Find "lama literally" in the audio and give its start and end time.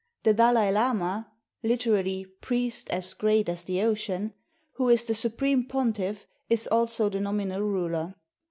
0.71-2.25